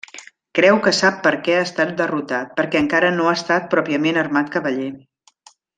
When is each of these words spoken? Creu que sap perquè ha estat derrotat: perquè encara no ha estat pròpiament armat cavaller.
Creu 0.59 0.79
que 0.85 0.93
sap 0.99 1.19
perquè 1.27 1.57
ha 1.57 1.67
estat 1.67 1.93
derrotat: 2.01 2.49
perquè 2.61 2.83
encara 2.85 3.15
no 3.21 3.29
ha 3.33 3.37
estat 3.41 3.71
pròpiament 3.75 4.23
armat 4.23 4.55
cavaller. 4.57 4.93